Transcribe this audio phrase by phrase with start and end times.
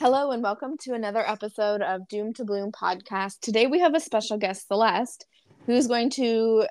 [0.00, 3.40] Hello and welcome to another episode of Doom to Bloom podcast.
[3.40, 5.26] Today we have a special guest, Celeste,
[5.66, 6.66] who's going to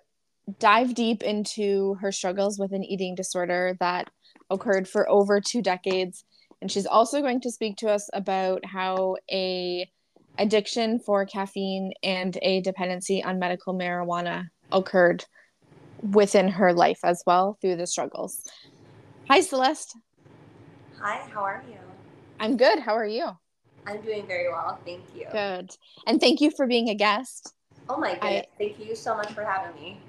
[0.57, 4.09] dive deep into her struggles with an eating disorder that
[4.49, 6.25] occurred for over two decades.
[6.59, 9.87] And she's also going to speak to us about how a
[10.39, 15.23] addiction for caffeine and a dependency on medical marijuana occurred
[16.01, 18.41] within her life as well through the struggles.
[19.29, 19.95] Hi, Celeste.
[20.99, 21.88] Hi, how are you?
[22.39, 22.79] I'm good.
[22.79, 23.27] How are you?
[23.85, 24.79] I'm doing very well.
[24.85, 25.25] Thank you.
[25.31, 25.71] Good.
[26.07, 27.53] And thank you for being a guest.
[27.89, 28.45] Oh my goodness.
[28.53, 29.99] I, thank you so much for having me.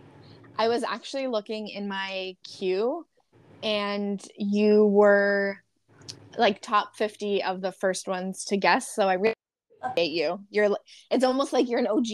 [0.58, 3.06] I was actually looking in my queue
[3.62, 5.58] and you were
[6.36, 8.94] like top 50 of the first ones to guess.
[8.94, 9.34] So I really
[9.82, 10.40] appreciate you.
[10.50, 10.76] You're
[11.10, 12.06] it's almost like you're an OG.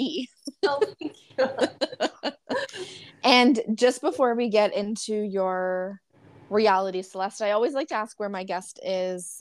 [0.65, 2.31] Oh, thank you.
[3.25, 6.01] and just before we get into your
[6.49, 9.41] reality, Celeste, I always like to ask where my guest is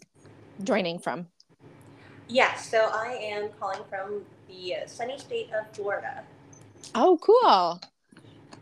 [0.63, 1.27] joining from?
[2.27, 6.23] Yes, so I am calling from the sunny state of Florida.
[6.95, 7.81] Oh, cool.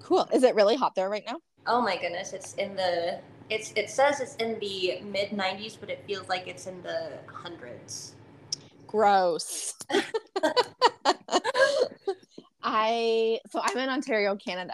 [0.02, 0.27] Cool.
[0.33, 1.38] Is it really hot there right now?
[1.66, 3.19] Oh my goodness, it's in the
[3.50, 7.13] it's it says it's in the mid 90s, but it feels like it's in the
[7.27, 8.16] hundreds.
[8.88, 9.73] Gross.
[12.63, 14.73] I so I'm in Ontario, Canada.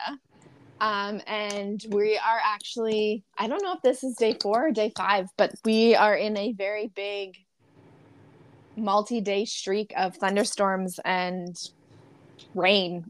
[0.81, 4.93] Um, and we are actually, I don't know if this is day four or day
[4.95, 7.37] five, but we are in a very big
[8.77, 11.55] multi day streak of thunderstorms and
[12.55, 13.05] rain.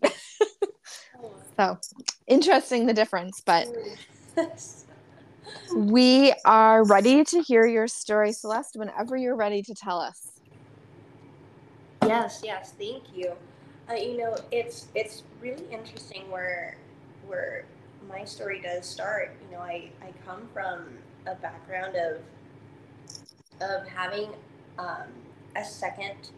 [1.58, 1.78] so
[2.28, 3.68] interesting the difference, but
[5.76, 10.40] we are ready to hear your story, Celeste, whenever you're ready to tell us.
[12.04, 13.34] Yes, yes, thank you.
[13.90, 16.78] Uh, you know, it's it's really interesting where
[17.30, 17.64] where
[18.10, 19.36] my story does start.
[19.46, 22.18] You know, I, I come from a background of
[23.62, 24.30] of having
[24.78, 25.08] um,
[25.56, 26.32] a second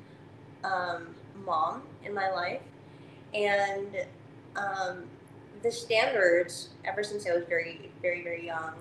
[0.63, 2.61] um, mom in my life,
[3.33, 3.95] and
[4.55, 5.03] um,
[5.63, 8.73] the standards ever since I was very very very young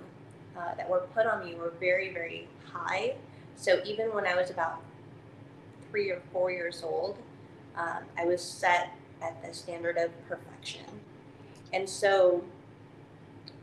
[0.56, 3.14] uh, that were put on me were very very high.
[3.56, 4.80] So even when I was about
[5.90, 7.18] three or four years old,
[7.76, 10.99] um, I was set at the standard of perfection.
[11.72, 12.44] And so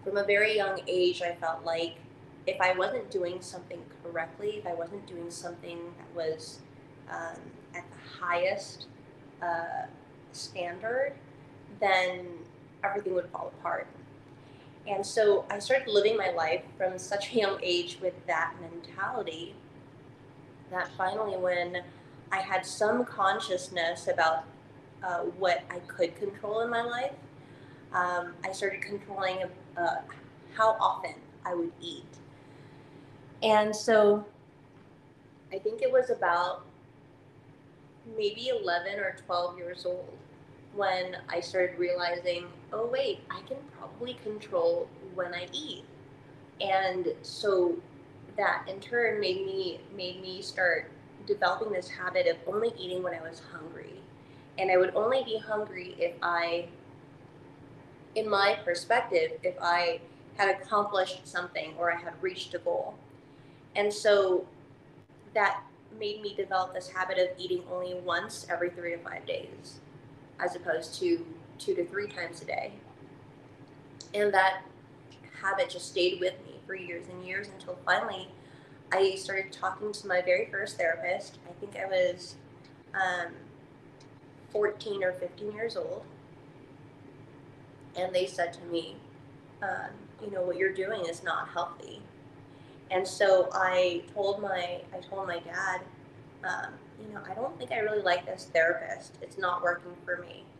[0.03, 1.97] from a very young age, I felt like
[2.45, 6.59] if I wasn't doing something correctly, if I wasn't doing something that was
[7.09, 7.39] um,
[7.75, 8.85] at the highest
[9.41, 9.87] uh,
[10.31, 11.13] standard,
[11.79, 12.27] then
[12.83, 13.87] everything would fall apart.
[14.87, 19.53] And so I started living my life from such a young age with that mentality
[20.71, 21.81] that finally, when
[22.31, 24.45] I had some consciousness about
[25.03, 27.13] uh, what I could control in my life,
[27.93, 29.43] um, I started controlling
[29.77, 29.97] uh,
[30.53, 31.15] how often
[31.45, 32.05] I would eat.
[33.43, 34.25] And so
[35.53, 36.65] I think it was about
[38.17, 40.17] maybe 11 or 12 years old
[40.73, 45.83] when I started realizing, oh, wait, I can probably control when I eat.
[46.61, 47.75] And so
[48.37, 50.91] that in turn made me made me start
[51.25, 53.99] developing this habit of only eating when I was hungry.
[54.57, 56.67] And I would only be hungry if I
[58.17, 59.99] in my perspective, if I
[60.37, 62.95] had accomplished something or I had reached a goal.
[63.75, 64.47] And so
[65.35, 65.61] that
[65.99, 69.79] made me develop this habit of eating only once every three to five days,
[70.39, 71.23] as opposed to
[71.59, 72.73] two to three times a day.
[74.15, 74.63] And that
[75.39, 78.29] habit just stayed with me for years and years until finally
[78.91, 81.37] I started talking to my very first therapist.
[81.47, 82.35] I think I was
[82.95, 83.33] um,
[84.51, 86.03] 14 or 15 years old
[87.97, 88.95] and they said to me,
[89.61, 89.89] um,
[90.23, 92.01] you know, what you're doing is not healthy.
[92.91, 95.81] And so I told my I told my dad,
[96.43, 99.17] um, you know, I don't think I really like this therapist.
[99.21, 100.43] It's not working for me.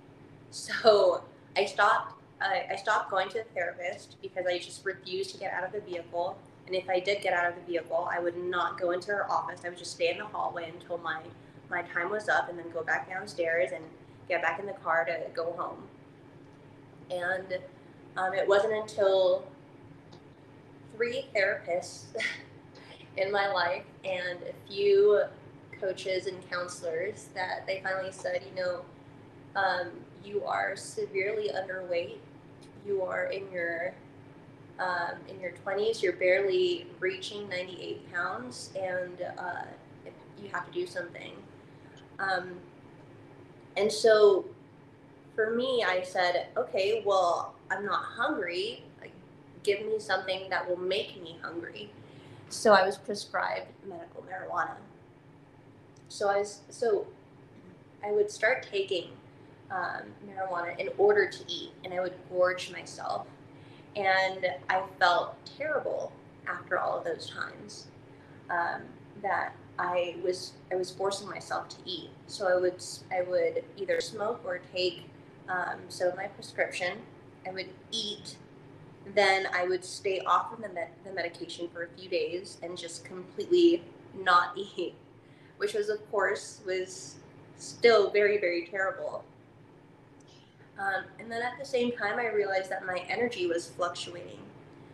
[0.50, 1.24] So
[1.58, 2.14] I stopped.
[2.40, 5.74] I, I stopped going to the therapist because I just refused to get out of
[5.74, 6.38] the vehicle.
[6.66, 9.30] And if I did get out of the vehicle, I would not go into her
[9.30, 9.62] office.
[9.66, 11.20] I would just stay in the hallway until my
[11.70, 13.84] my time was up, and then go back downstairs and
[14.30, 15.84] get back in the car to go home.
[17.12, 17.58] And
[18.18, 19.48] um, it wasn't until
[20.96, 22.06] three therapists
[23.18, 25.24] in my life and a few
[25.80, 28.82] coaches and counselors that they finally said, you know,
[29.56, 29.90] um,
[30.24, 32.18] you are severely underweight.
[32.86, 33.94] You are in your
[34.80, 36.02] um, in your 20s.
[36.02, 39.64] You're barely reaching 98 pounds, and uh,
[40.42, 41.34] you have to do something.
[42.20, 42.52] Um,
[43.76, 44.46] and so
[45.38, 48.84] for me, I said, okay, well, I'm not hungry.
[49.00, 49.12] Like,
[49.62, 51.92] give me something that will make me hungry.
[52.50, 54.78] So I was prescribed medical marijuana.
[56.10, 57.06] so I was so
[58.04, 59.10] I would start taking
[59.70, 63.28] um, marijuana in order to eat, and I would gorge myself,
[63.96, 66.14] and I felt terrible
[66.48, 67.88] after all of those times
[68.50, 68.82] um,
[69.22, 72.10] that I was I was forcing myself to eat.
[72.28, 72.82] So I would
[73.12, 75.04] I would either smoke or take
[75.50, 77.00] um, of my prescription.
[77.48, 78.36] I would eat,
[79.16, 82.78] then I would stay off of the, med- the medication for a few days and
[82.78, 83.84] just completely
[84.18, 84.96] not eat,
[85.58, 87.16] which was of course was
[87.58, 89.24] still very very terrible.
[90.80, 94.40] Um, and then at the same time, I realized that my energy was fluctuating,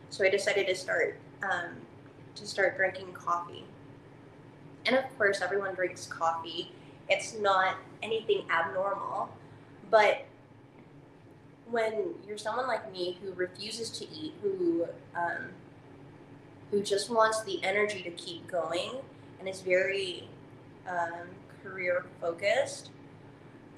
[0.10, 1.76] so I decided to start um,
[2.36, 3.66] to start drinking coffee.
[4.86, 6.72] And of course, everyone drinks coffee.
[7.10, 9.30] It's not anything abnormal,
[9.90, 10.26] but
[11.74, 14.86] when you're someone like me who refuses to eat, who
[15.16, 15.50] um,
[16.70, 18.92] who just wants the energy to keep going,
[19.40, 20.30] and is very
[20.88, 21.28] um,
[21.64, 22.92] career focused,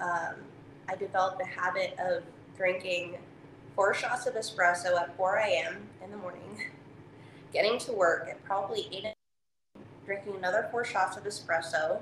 [0.00, 0.34] um,
[0.88, 2.22] I developed a habit of
[2.56, 3.16] drinking
[3.74, 5.88] four shots of espresso at 4 a.m.
[6.04, 6.62] in the morning,
[7.52, 11.98] getting to work at probably 8 a.m., drinking another four shots of espresso,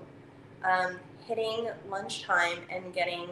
[0.64, 3.28] um, hitting lunchtime and getting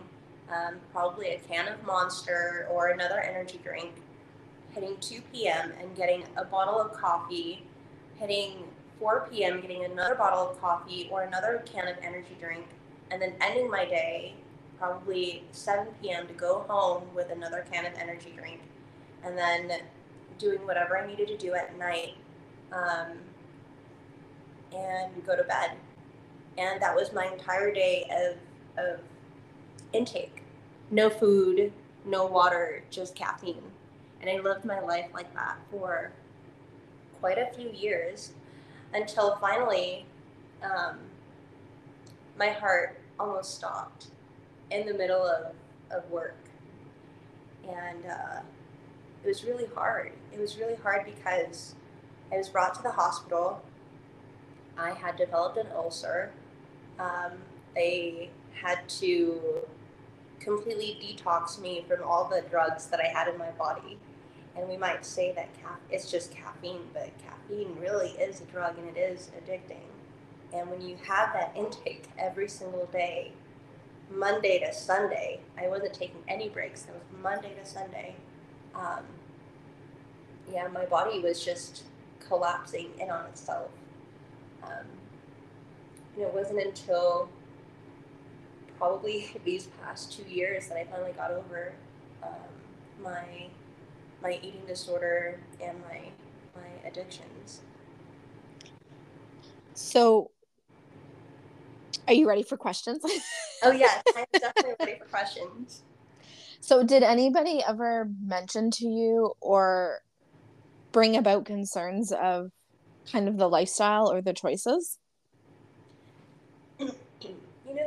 [0.52, 3.92] um, probably a can of Monster or another energy drink,
[4.70, 5.72] hitting 2 p.m.
[5.80, 7.64] and getting a bottle of coffee,
[8.16, 8.64] hitting
[8.98, 12.66] 4 p.m., getting another bottle of coffee or another can of energy drink,
[13.10, 14.34] and then ending my day
[14.78, 16.26] probably 7 p.m.
[16.26, 18.60] to go home with another can of energy drink,
[19.24, 19.72] and then
[20.38, 22.14] doing whatever I needed to do at night
[22.72, 23.18] um,
[24.74, 25.72] and go to bed.
[26.58, 29.00] And that was my entire day of, of
[29.92, 30.41] intake.
[30.92, 31.72] No food,
[32.04, 33.62] no water, just caffeine.
[34.20, 36.12] And I lived my life like that for
[37.18, 38.32] quite a few years
[38.92, 40.04] until finally
[40.62, 40.98] um,
[42.38, 44.08] my heart almost stopped
[44.70, 45.54] in the middle of,
[45.90, 46.36] of work.
[47.66, 48.40] And uh,
[49.24, 50.12] it was really hard.
[50.30, 51.74] It was really hard because
[52.30, 53.62] I was brought to the hospital.
[54.76, 56.32] I had developed an ulcer.
[56.98, 57.32] Um,
[57.74, 59.40] they had to
[60.42, 63.98] completely detoxed me from all the drugs that I had in my body.
[64.56, 68.76] And we might say that ca- it's just caffeine, but caffeine really is a drug
[68.78, 69.86] and it is addicting.
[70.52, 73.32] And when you have that intake every single day,
[74.14, 75.40] Monday to Sunday.
[75.58, 76.84] I wasn't taking any breaks.
[76.84, 78.14] It was Monday to Sunday.
[78.74, 79.04] Um,
[80.50, 81.84] yeah, my body was just
[82.26, 83.70] collapsing in on itself.
[84.62, 84.86] Um,
[86.14, 87.28] and it wasn't until
[88.82, 91.72] probably these past two years that I finally got over
[92.20, 92.30] um,
[93.00, 93.46] my
[94.20, 96.00] my eating disorder and my
[96.56, 97.60] my addictions.
[99.74, 100.32] So,
[102.08, 103.00] are you ready for questions?
[103.62, 105.84] oh yes, I'm definitely ready for questions.
[106.58, 110.00] So, did anybody ever mention to you or
[110.90, 112.50] bring about concerns of
[113.12, 114.98] kind of the lifestyle or the choices?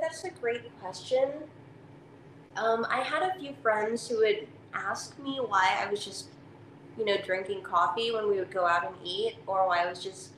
[0.05, 1.31] That's a great question.
[2.57, 6.27] Um, I had a few friends who would ask me why I was just,
[6.95, 10.03] you know, drinking coffee when we would go out and eat, or why I was
[10.03, 10.33] just,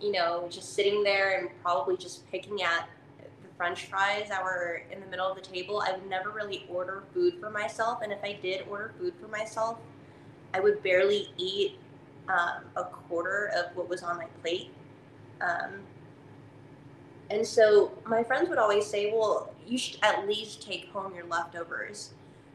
[0.00, 2.88] you know, just sitting there and probably just picking at
[3.20, 5.80] the french fries that were in the middle of the table.
[5.80, 8.00] I would never really order food for myself.
[8.02, 9.78] And if I did order food for myself,
[10.54, 11.78] I would barely eat
[12.28, 14.72] um, a quarter of what was on my plate.
[15.40, 15.84] Um,
[17.30, 21.26] and so my friends would always say, well, you should at least take home your
[21.26, 22.10] leftovers.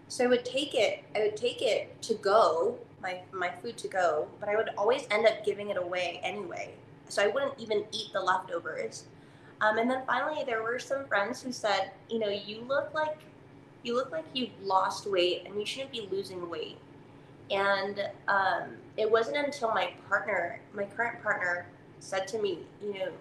[0.07, 3.87] So I would take it, I would take it to go, my, my food to
[3.87, 6.73] go, but I would always end up giving it away anyway.
[7.07, 9.05] So I wouldn't even eat the leftovers.
[9.61, 13.17] Um, and then finally, there were some friends who said, you know, you look like
[13.83, 16.77] you look like you've lost weight, and you shouldn't be losing weight.
[17.49, 21.65] And um, it wasn't until my partner, my current partner,
[21.99, 23.11] said to me, you know,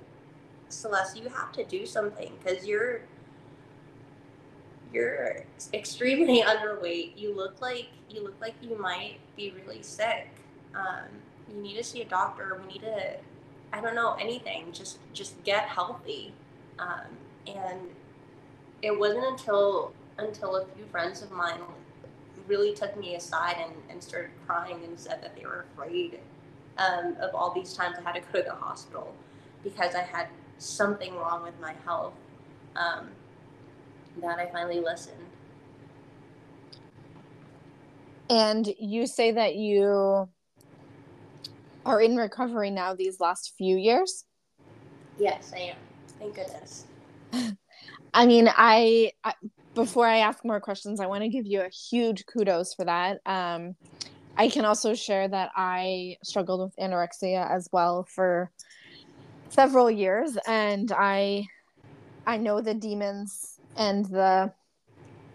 [0.69, 3.01] Celeste, you have to do something because you're
[4.93, 7.17] you're extremely underweight.
[7.17, 10.29] You look like you look like you might be really sick.
[10.75, 11.09] Um,
[11.53, 12.61] you need to see a doctor.
[12.61, 13.17] We need to
[13.73, 14.73] I don't know anything.
[14.73, 16.33] Just just get healthy.
[16.79, 17.81] Um, and
[18.83, 21.61] it wasn't until until a few friends of mine
[22.47, 26.19] really took me aside and, and started crying and said that they were afraid
[26.79, 29.15] um, of all these times I had to go to the hospital
[29.63, 32.15] because I had something wrong with my health.
[32.77, 33.09] Um,
[34.21, 35.17] that I finally listened.
[38.31, 40.29] And you say that you
[41.85, 44.25] are in recovery now these last few years?
[45.19, 45.77] Yes, I am.
[46.19, 46.85] Thank goodness.
[48.15, 49.35] I mean, I, I
[49.75, 53.21] before I ask more questions, I want to give you a huge kudos for that.
[53.25, 53.77] Um,
[54.37, 58.51] I can also share that I struggled with anorexia as well for
[59.49, 61.47] several years, and I
[62.27, 64.53] I know the demons and the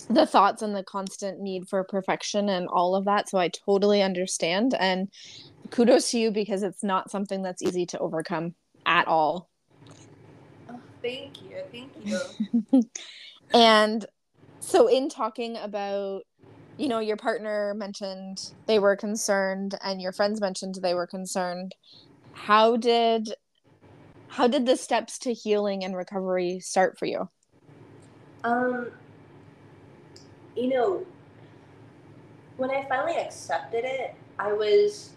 [0.09, 3.29] the thoughts and the constant need for perfection and all of that.
[3.29, 4.75] So I totally understand.
[4.77, 5.09] And
[5.71, 8.53] kudos to you because it's not something that's easy to overcome
[8.85, 9.49] at all.
[10.69, 11.57] Oh, thank you.
[11.71, 11.91] Thank
[12.71, 12.83] you.
[13.53, 14.05] and
[14.59, 16.23] so, in talking about,
[16.77, 21.75] you know, your partner mentioned they were concerned and your friends mentioned they were concerned.
[22.33, 23.33] How did
[24.33, 27.29] how did the steps to healing and recovery start for you?
[28.43, 28.87] Um
[30.55, 31.05] you know,
[32.57, 35.11] when I finally accepted it, I was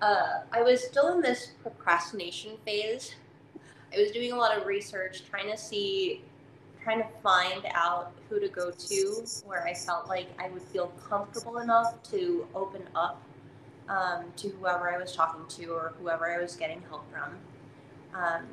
[0.00, 3.14] uh, I was still in this procrastination phase.
[3.92, 6.22] I was doing a lot of research, trying to see,
[6.82, 10.92] trying to find out who to go to where I felt like I would feel
[11.08, 13.20] comfortable enough to open up
[13.88, 17.36] um, to whoever I was talking to or whoever I was getting help from.
[18.14, 18.46] Um,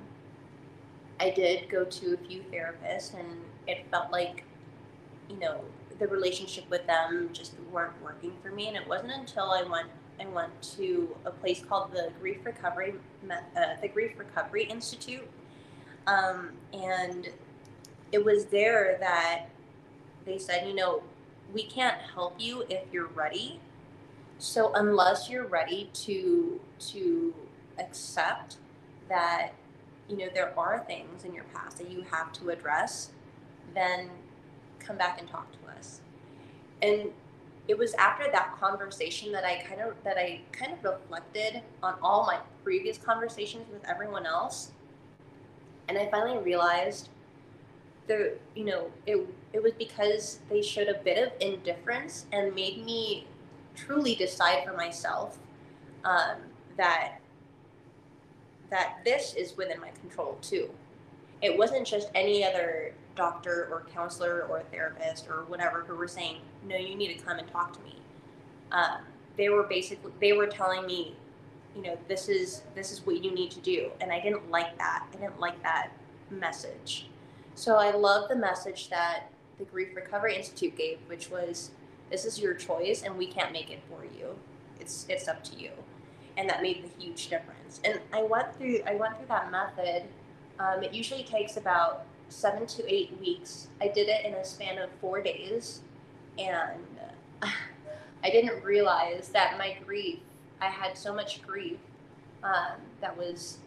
[1.20, 4.44] I did go to a few therapists, and it felt like
[5.30, 5.62] you know,
[6.00, 8.68] the relationship with them just weren't working for me.
[8.68, 9.88] And it wasn't until I went
[10.20, 12.96] I went to a place called the Grief Recovery
[13.30, 13.36] uh,
[13.82, 15.28] the Grief Recovery Institute,
[16.08, 17.30] um, and
[18.12, 19.48] it was there that
[20.26, 21.04] they said, you know,
[21.54, 23.60] we can't help you if you're ready.
[24.38, 26.60] So unless you're ready to
[26.92, 27.34] to
[27.78, 28.58] accept
[29.10, 29.52] that
[30.08, 33.12] you know there are things in your past that you have to address,
[33.74, 34.10] then
[34.80, 36.02] come back and talk to us.
[36.82, 37.10] And
[37.68, 41.96] it was after that conversation that I kind of that I kind of reflected on
[42.02, 44.72] all my previous conversations with everyone else.
[45.88, 47.10] And I finally realized
[48.08, 52.86] the you know, it it was because they showed a bit of indifference and made
[52.86, 53.28] me
[53.76, 55.38] truly decide for myself
[56.04, 56.38] um,
[56.78, 57.20] that
[58.70, 60.70] that this is within my control too.
[61.42, 66.38] It wasn't just any other doctor or counselor or therapist or whatever who were saying,
[66.68, 67.96] no, you need to come and talk to me.
[68.72, 69.00] Um,
[69.38, 71.16] they were basically they were telling me,
[71.76, 74.78] you know, this is this is what you need to do, and I didn't like
[74.78, 75.06] that.
[75.14, 75.92] I didn't like that
[76.30, 77.08] message.
[77.54, 81.72] So I love the message that the Grief Recovery Institute gave, which was,
[82.10, 84.36] this is your choice, and we can't make it for you.
[84.80, 85.72] It's it's up to you,
[86.38, 87.55] and that made a huge difference.
[87.84, 90.04] And I went through I went through that method.
[90.60, 93.68] Um, it usually takes about seven to eight weeks.
[93.82, 95.82] I did it in a span of four days,
[96.38, 96.80] and
[98.24, 100.20] I didn't realize that my grief.
[100.62, 101.78] I had so much grief
[102.44, 103.58] um, that was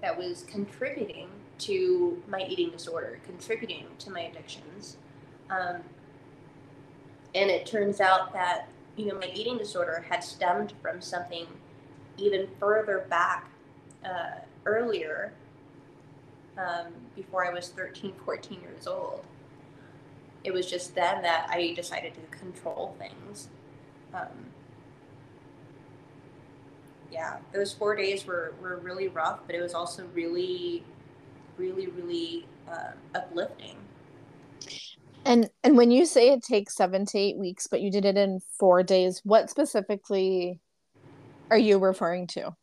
[0.00, 1.28] that was contributing
[1.58, 4.96] to my eating disorder, contributing to my addictions.
[5.48, 5.76] Um,
[7.34, 11.46] and it turns out that you know my eating disorder had stemmed from something
[12.18, 13.50] even further back
[14.04, 15.32] uh, earlier
[16.58, 19.24] um, before I was 13, 14 years old.
[20.44, 23.48] It was just then that I decided to control things.
[24.12, 24.46] Um,
[27.10, 30.82] yeah, those four days were, were really rough, but it was also really,
[31.56, 33.76] really, really uh, uplifting.
[35.24, 38.16] And and when you say it takes seven to eight weeks, but you did it
[38.16, 40.58] in four days, what specifically
[41.52, 42.56] are you referring to?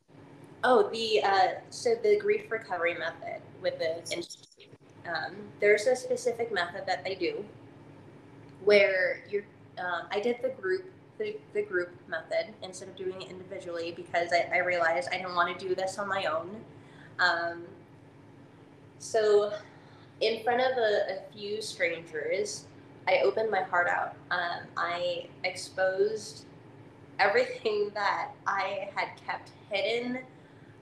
[0.64, 4.74] Oh, the uh, so the grief recovery method with the institute.
[5.08, 7.46] Um, there's a specific method that they do
[8.66, 9.44] where you're.
[9.78, 14.34] Um, I did the group the, the group method instead of doing it individually because
[14.34, 16.50] I, I realized I didn't want to do this on my own.
[17.20, 17.66] Um,
[18.98, 19.54] so,
[20.20, 22.66] in front of a, a, few strangers,
[23.08, 24.16] I opened my heart out.
[24.32, 26.46] Um, I exposed
[27.20, 30.20] everything that I had kept hidden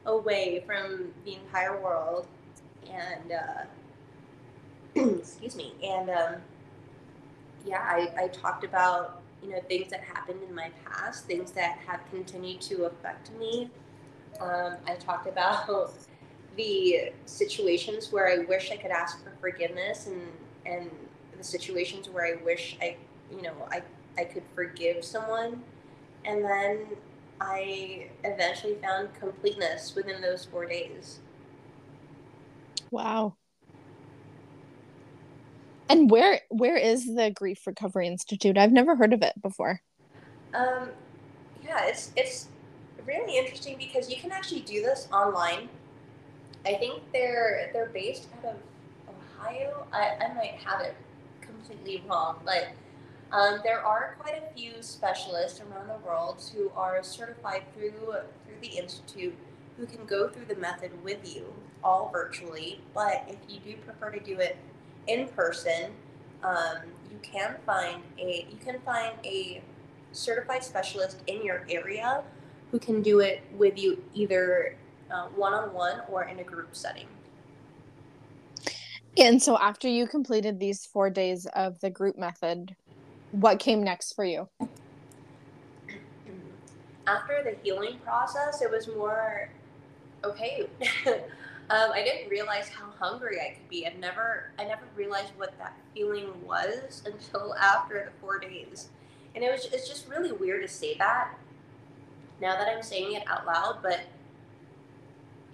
[0.06, 2.28] away from the entire world,
[2.90, 3.66] and uh,
[5.20, 6.36] excuse me, and um,
[7.66, 11.80] yeah, I, I talked about you know things that happened in my past, things that
[11.86, 13.70] have continued to affect me.
[14.40, 15.94] Um, I talked about
[16.56, 20.22] the situations where I wish I could ask for forgiveness, and
[20.66, 20.90] and
[21.38, 22.98] the situations where I wish I,
[23.32, 23.82] you know, I
[24.18, 25.62] I could forgive someone,
[26.28, 26.86] and then
[27.40, 31.20] I eventually found completeness within those four days.
[32.92, 33.38] Wow.
[35.90, 38.58] And where where is the Grief Recovery Institute?
[38.58, 39.82] I've never heard of it before.
[40.54, 40.90] Um,
[41.64, 42.50] yeah, it's it's
[43.06, 45.70] really interesting because you can actually do this online.
[46.66, 48.56] I think they're they're based out of
[49.40, 49.88] Ohio.
[49.94, 50.96] I, I might have it
[51.40, 52.68] completely wrong, but
[53.32, 57.92] um, there are quite a few specialists around the world who are certified through
[58.46, 59.36] through the institute
[59.78, 61.54] who can go through the method with you,
[61.84, 62.82] all virtually.
[62.94, 64.58] But if you do prefer to do it
[65.08, 65.92] in person,
[66.44, 66.78] um,
[67.12, 69.62] you can find a you can find a
[70.12, 72.24] certified specialist in your area
[72.72, 74.76] who can do it with you either
[75.36, 77.08] one on one or in a group setting.
[79.18, 82.76] And so, after you completed these four days of the group method,
[83.32, 84.48] what came next for you?
[87.06, 89.50] After the healing process, it was more
[90.24, 90.68] okay.
[91.08, 91.22] um,
[91.70, 93.88] I didn't realize how hungry I could be.
[93.88, 98.90] I never, I never realized what that feeling was until after the four days,
[99.36, 101.38] and it was, it's just really weird to say that.
[102.42, 104.02] Now that I'm saying it out loud, but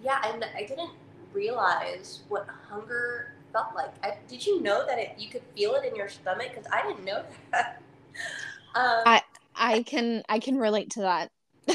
[0.03, 0.92] yeah, I, I didn't
[1.32, 3.93] realize what hunger felt like.
[4.03, 6.50] I, did you know that it, you could feel it in your stomach?
[6.50, 7.81] Because I didn't know that.
[8.75, 9.22] um, I
[9.55, 11.31] I can I can relate to that.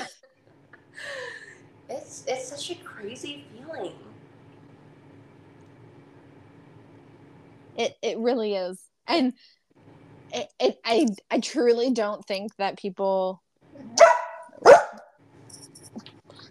[1.88, 3.94] it's it's such a crazy feeling.
[7.76, 9.32] It it really is, and
[10.32, 13.40] it, it I I truly don't think that people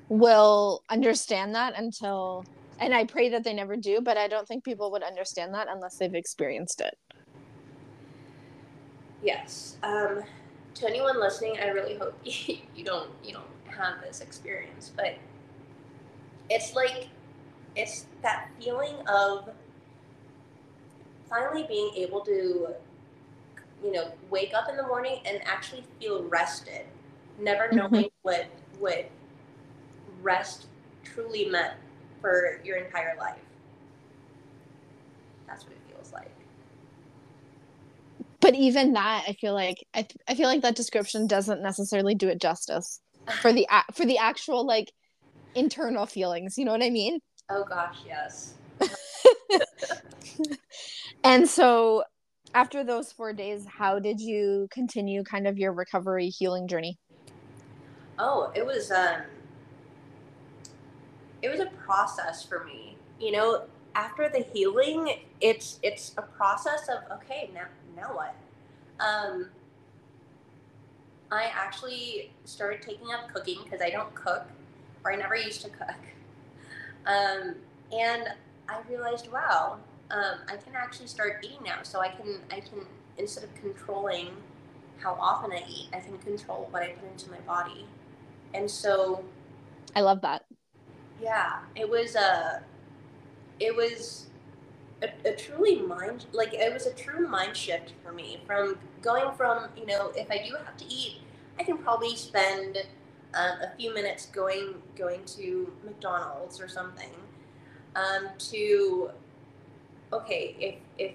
[0.10, 2.46] will understand that until
[2.80, 5.68] and I pray that they never do, but I don't think people would understand that
[5.70, 6.98] unless they've experienced it.
[9.24, 9.78] Yes.
[9.84, 10.24] Um,
[10.76, 15.16] to anyone listening, I really hope you don't you don't have this experience, but
[16.50, 17.08] it's like
[17.76, 19.50] it's that feeling of
[21.30, 22.70] finally being able to
[23.84, 26.86] you know wake up in the morning and actually feel rested
[27.40, 28.06] never knowing mm-hmm.
[28.24, 28.48] what
[28.80, 29.10] what
[30.22, 30.68] rest
[31.04, 31.74] truly meant
[32.22, 33.40] for your entire life.
[35.48, 36.32] That's what it feels like.
[38.40, 42.16] But even that, I feel like I, th- I feel like that description doesn't necessarily
[42.16, 43.00] do it justice
[43.42, 44.92] for the a- for the actual like
[45.56, 46.58] internal feelings.
[46.58, 47.20] You know what I mean?
[47.50, 48.56] Oh gosh, yes.
[51.24, 52.04] and so
[52.54, 56.98] after those four days, how did you continue kind of your recovery healing journey?
[58.20, 59.22] Oh, it was um
[61.48, 62.98] it was a process for me.
[63.20, 63.64] You know,
[63.96, 68.36] after the healing, it's it's a process of okay, now now what?
[69.00, 69.50] Um,
[71.32, 74.46] I actually started taking up cooking because I don't cook,
[75.04, 75.90] or I never used to cook.
[77.06, 77.56] Um,
[77.94, 78.28] and
[78.68, 79.78] I realized, wow,
[80.12, 81.84] um, I can actually start eating now.
[81.84, 82.86] So I can I can
[83.18, 84.32] instead of controlling
[84.98, 87.86] how often I eat, I can control what I put into my body.
[88.54, 89.24] And so,
[89.96, 90.47] I love that.
[91.22, 92.64] Yeah, it was a,
[93.60, 94.28] it was
[95.02, 99.32] a, a, truly mind like it was a true mind shift for me from going
[99.36, 101.20] from you know if I do have to eat,
[101.60, 102.78] I can probably spend
[103.34, 107.12] um, a few minutes going going to McDonald's or something,
[107.96, 109.10] um, to
[110.14, 111.14] okay if if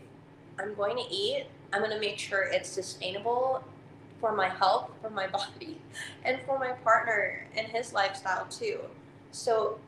[0.58, 3.64] I'm going to eat, I'm going to make sure it's sustainable
[4.20, 5.80] for my health, for my body,
[6.24, 8.80] and for my partner and his lifestyle too.
[9.32, 9.78] So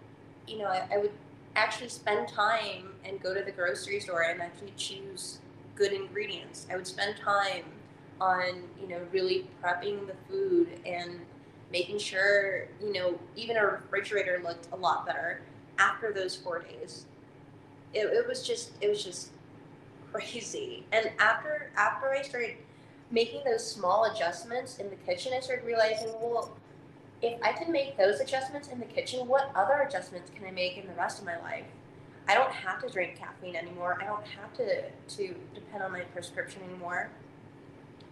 [0.47, 1.13] you know, I, I would
[1.57, 5.39] actually spend time and go to the grocery store and actually choose
[5.77, 6.67] good ingredients.
[6.71, 7.65] I would spend time
[8.21, 11.21] on, you know, really prepping the food and
[11.73, 15.43] making sure, you know, even a refrigerator looked a lot better
[15.79, 17.07] after those four days.
[17.93, 19.31] It, it was just, it was just
[20.13, 20.85] crazy.
[20.93, 22.57] And after, after I started
[23.11, 26.51] making those small adjustments in the kitchen, I started realizing, well,
[27.25, 30.77] if I can make those adjustments in the kitchen, what other adjustments can I make
[30.77, 31.65] in the rest of my life?
[32.29, 33.99] I don't have to drink caffeine anymore.
[34.01, 37.11] I don't have to to depend on my prescription anymore.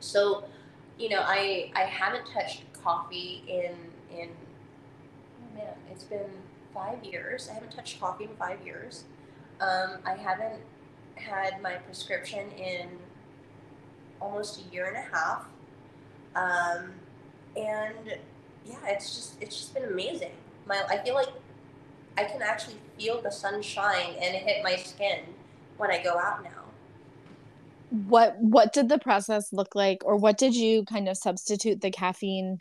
[0.01, 0.45] So,
[0.99, 3.75] you know, I I haven't touched coffee in
[4.19, 6.31] in oh man, it's been
[6.75, 7.49] five years.
[7.51, 9.05] I haven't touched coffee in five years.
[9.61, 10.61] Um, I haven't
[11.15, 12.89] had my prescription in
[14.21, 15.47] almost a year and a half.
[16.35, 16.93] Um,
[17.57, 18.19] and
[18.67, 20.33] yeah, it's just it's just been amazing.
[20.67, 21.29] My I feel like
[22.17, 25.21] I can actually feel the sunshine and it hit my skin
[25.77, 26.51] when I go out now.
[27.91, 31.91] What what did the process look like or what did you kind of substitute the
[31.91, 32.59] caffeine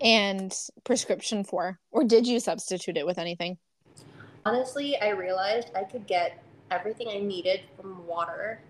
[0.00, 3.58] and prescription for or did you substitute it with anything?
[4.44, 8.60] Honestly, I realized I could get everything I needed from water.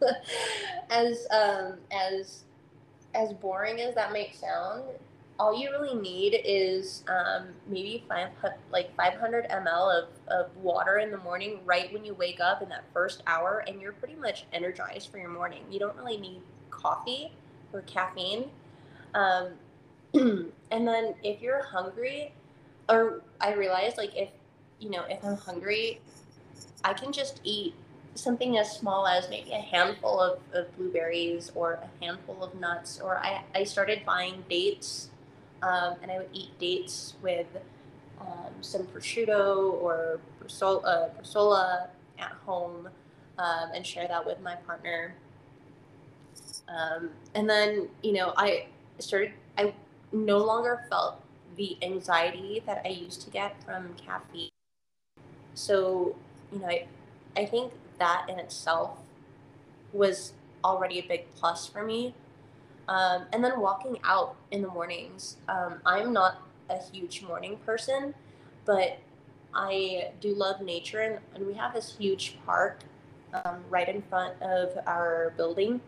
[0.90, 2.44] as um as
[3.14, 4.84] as boring as that might sound,
[5.38, 8.28] all you really need is um, maybe five,
[8.70, 12.68] like 500 ml of, of water in the morning right when you wake up in
[12.68, 15.62] that first hour and you're pretty much energized for your morning.
[15.70, 17.32] You don't really need coffee
[17.72, 18.50] or caffeine.
[19.14, 19.54] Um,
[20.70, 22.32] and then if you're hungry
[22.88, 24.28] or i realize like if
[24.78, 26.00] you know if i'm hungry
[26.84, 27.74] i can just eat
[28.14, 33.00] something as small as maybe a handful of, of blueberries or a handful of nuts
[33.00, 35.10] or i, I started buying dates
[35.64, 37.46] um, and I would eat dates with
[38.20, 41.08] um, some prosciutto or bresaola,
[41.42, 41.86] uh,
[42.18, 42.88] at home
[43.38, 45.14] um, and share that with my partner.
[46.68, 48.66] Um, and then, you know, I
[48.98, 49.74] started, I
[50.12, 51.20] no longer felt
[51.56, 54.50] the anxiety that I used to get from caffeine.
[55.54, 56.16] So,
[56.52, 56.86] you know, I,
[57.36, 58.98] I think that in itself
[59.92, 62.14] was already a big plus for me.
[62.88, 65.38] Um, and then walking out in the mornings.
[65.48, 68.14] Um, I'm not a huge morning person,
[68.64, 68.98] but
[69.54, 72.80] I do love nature, and, and we have this huge park
[73.44, 75.80] um, right in front of our building.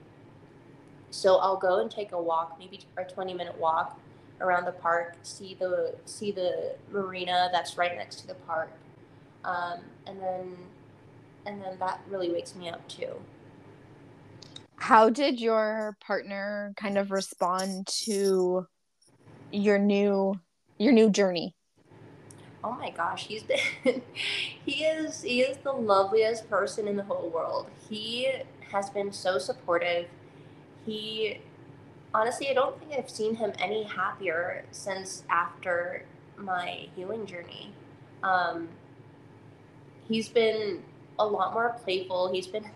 [1.10, 3.98] So I'll go and take a walk, maybe a 20 minute walk
[4.40, 8.70] around the park, see the see the marina that's right next to the park,
[9.44, 10.56] um, and then
[11.46, 13.14] and then that really wakes me up too.
[14.78, 18.66] How did your partner kind of respond to
[19.52, 20.40] your new
[20.78, 21.54] your new journey?
[22.64, 23.58] Oh my gosh, he's been
[24.64, 27.68] he is he is the loveliest person in the whole world.
[27.88, 28.28] He
[28.72, 30.08] has been so supportive.
[30.84, 31.40] He
[32.14, 36.04] honestly, I don't think I've seen him any happier since after
[36.36, 37.72] my healing journey.
[38.22, 38.68] Um,
[40.08, 40.82] he's been
[41.18, 42.32] a lot more playful.
[42.32, 42.70] He's been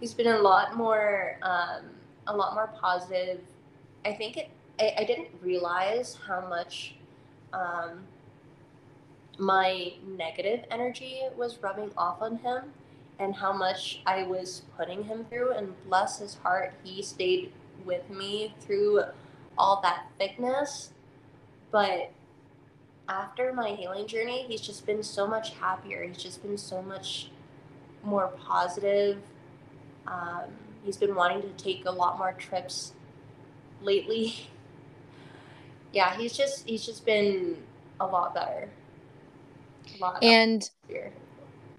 [0.00, 1.84] he's been a lot more um,
[2.26, 3.40] a lot more positive.
[4.04, 4.50] I think it.
[4.78, 6.94] I, I didn't realize how much
[7.52, 8.00] um,
[9.38, 12.72] my negative energy was rubbing off on him,
[13.18, 15.52] and how much I was putting him through.
[15.52, 17.52] And bless his heart, he stayed
[17.84, 19.02] with me through
[19.56, 20.90] all that thickness.
[21.70, 22.10] But
[23.08, 26.02] after my healing journey, he's just been so much happier.
[26.02, 27.30] He's just been so much
[28.02, 29.18] more positive
[30.06, 30.44] um,
[30.84, 32.92] he's been wanting to take a lot more trips
[33.82, 34.48] lately.
[35.92, 37.56] yeah, he's just he's just been
[38.00, 38.68] a lot better.
[39.96, 40.62] A lot and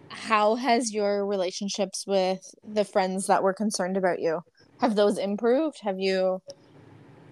[0.09, 4.41] how has your relationships with the friends that were concerned about you?
[4.79, 5.77] Have those improved?
[5.81, 6.39] Have you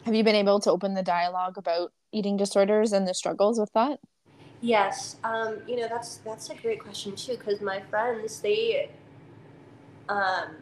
[0.05, 3.71] have you been able to open the dialogue about eating disorders and the struggles with
[3.73, 3.99] that?
[4.61, 8.89] Yes, um, you know that's that's a great question too because my friends they
[10.09, 10.55] um,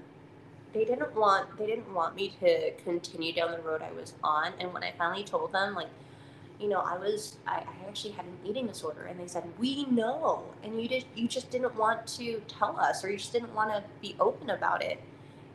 [0.73, 4.53] they didn't want they didn't want me to continue down the road I was on.
[4.59, 5.89] And when I finally told them, like,
[6.59, 9.85] you know, I was I, I actually had an eating disorder, and they said, "We
[9.85, 13.53] know," and you just you just didn't want to tell us, or you just didn't
[13.53, 14.99] want to be open about it.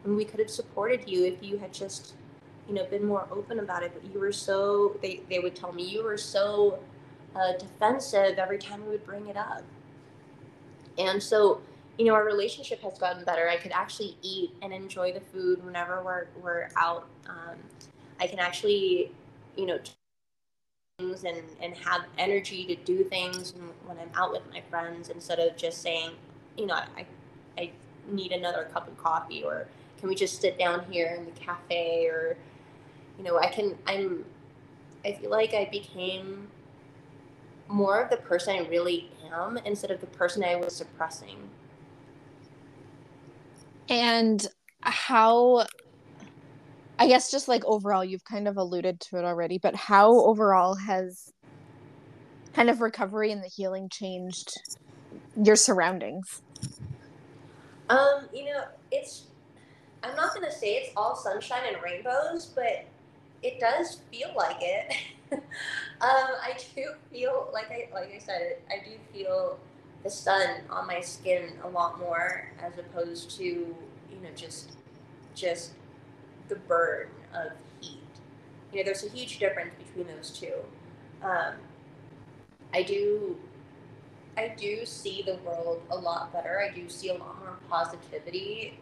[0.04, 2.14] And we could have supported you if you had just,
[2.68, 3.92] you know, been more open about it.
[3.94, 6.78] But you were so they they would tell me you were so
[7.34, 9.62] uh, defensive every time we would bring it up.
[10.96, 11.60] And so
[11.98, 13.48] you know, our relationship has gotten better.
[13.48, 17.06] I could actually eat and enjoy the food whenever we're, we're out.
[17.28, 17.56] Um,
[18.20, 19.10] I can actually,
[19.56, 19.78] you know,
[20.98, 23.52] things and, and have energy to do things
[23.84, 26.10] when I'm out with my friends instead of just saying,
[26.56, 27.06] you know, I,
[27.58, 27.70] I
[28.08, 29.66] need another cup of coffee or
[29.98, 32.36] can we just sit down here in the cafe or,
[33.18, 34.24] you know, I can, I'm,
[35.04, 36.46] I feel like I became
[37.66, 41.50] more of the person I really am instead of the person I was suppressing
[43.88, 44.46] and
[44.80, 45.66] how
[46.98, 50.74] I guess just like overall, you've kind of alluded to it already, but how overall
[50.74, 51.32] has
[52.54, 54.52] kind of recovery and the healing changed
[55.40, 56.42] your surroundings?
[57.88, 59.24] Um, you know, it's
[60.02, 62.84] I'm not gonna say it's all sunshine and rainbows, but
[63.42, 64.96] it does feel like it.
[65.32, 65.40] um,
[66.00, 69.58] I do feel like I like I said, I do feel
[70.08, 74.78] the sun on my skin a lot more as opposed to you know just
[75.34, 75.72] just
[76.48, 78.00] the burn of heat.
[78.72, 80.54] You know, there's a huge difference between those two.
[81.22, 81.56] Um,
[82.72, 83.36] I do
[84.38, 86.58] I do see the world a lot better.
[86.58, 88.78] I do see a lot more positivity,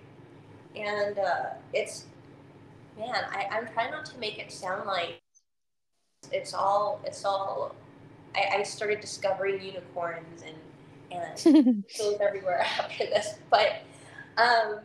[0.76, 2.04] and uh, it's
[2.96, 3.24] man.
[3.32, 5.20] I, I'm trying not to make it sound like
[6.30, 7.74] it's all it's all.
[8.36, 10.54] I, I started discovering unicorns and
[11.10, 13.34] and goes everywhere after this.
[13.50, 13.82] But
[14.36, 14.80] um,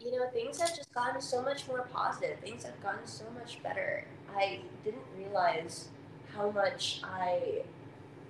[0.00, 2.38] you know, things have just gotten so much more positive.
[2.40, 4.04] Things have gotten so much better.
[4.36, 5.88] I didn't realize
[6.34, 7.62] how much I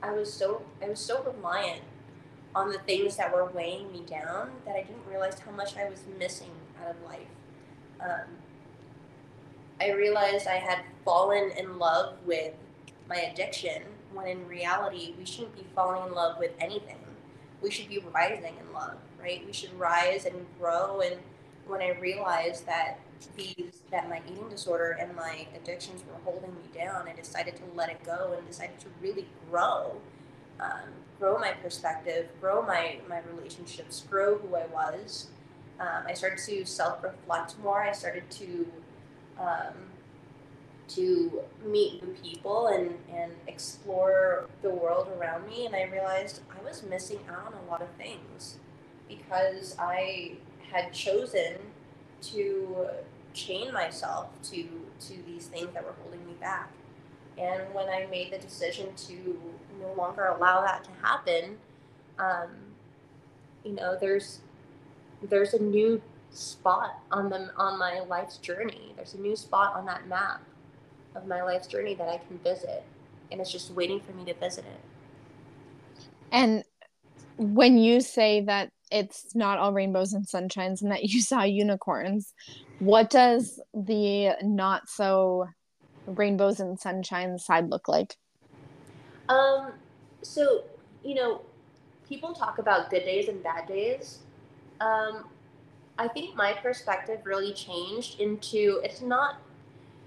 [0.03, 1.83] I was so I was so reliant
[2.55, 5.89] on the things that were weighing me down that I didn't realize how much I
[5.89, 6.51] was missing
[6.83, 7.29] out of life.
[8.01, 8.27] Um,
[9.81, 12.55] I realized I had fallen in love with
[13.09, 16.99] my addiction when in reality we shouldn't be falling in love with anything.
[17.63, 19.43] We should be rising in love, right?
[19.47, 21.01] We should rise and grow.
[21.01, 21.17] And
[21.67, 22.99] when I realized that
[23.37, 27.63] these that my eating disorder and my addictions were holding me down, I decided to
[27.75, 30.01] let it go and decided to really grow,
[30.61, 30.89] um,
[31.21, 35.29] grow my perspective, grow my my relationships, grow who I was.
[35.79, 37.83] Um, I started to self reflect more.
[37.83, 38.67] I started to
[39.39, 39.92] um,
[40.89, 45.67] to meet new people and, and explore the world around me.
[45.67, 48.59] And I realized I was missing out on a lot of things
[49.09, 50.33] because I
[50.71, 51.55] had chosen
[52.23, 52.87] to
[53.35, 54.69] chain myself to
[55.01, 56.71] to these things that were holding me back.
[57.39, 59.41] And when I made the decision to
[59.81, 61.57] no longer allow that to happen,
[62.19, 62.51] um,
[63.65, 64.41] you know, there's
[65.23, 68.93] there's a new spot on the on my life's journey.
[68.97, 70.43] There's a new spot on that map
[71.15, 72.83] of my life's journey that I can visit,
[73.31, 74.81] and it's just waiting for me to visit it.
[76.31, 76.65] And
[77.37, 82.33] when you say that it's not all rainbows and sunshines and that you saw unicorns,
[82.79, 85.49] what does the not so
[86.07, 88.17] rainbows and sunshine side look like?
[89.29, 89.73] Um,
[90.23, 90.65] so
[91.05, 91.43] you know,
[92.09, 94.21] people talk about good days and bad days.
[94.81, 95.25] Um,
[95.99, 99.37] I think my perspective really changed into it's not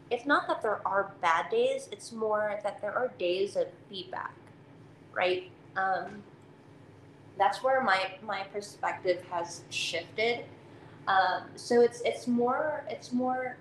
[0.09, 4.33] it's not that there are bad days, it's more that there are days of feedback,
[5.13, 5.49] right?
[5.75, 6.23] Um,
[7.37, 10.45] that's where my my perspective has shifted.
[11.07, 13.57] Um, so it's it's more it's more,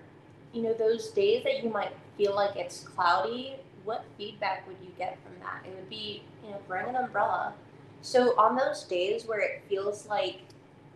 [0.53, 3.55] you know, those days that you might feel like it's cloudy.
[3.83, 5.63] What feedback would you get from that?
[5.67, 7.53] It would be, you know, bring an umbrella.
[8.01, 10.41] So on those days where it feels like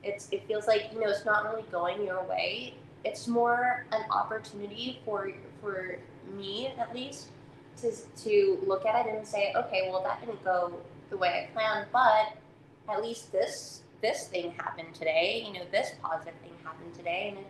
[0.04, 4.02] it's it feels like you know it's not really going your way it's more an
[4.12, 5.32] opportunity for
[5.62, 5.98] for
[6.36, 7.28] me at least
[7.78, 10.74] to to look at it and say okay well that didn't go
[11.10, 12.38] the way i planned but
[12.94, 17.46] at least this this thing happened today you know this positive thing happened today and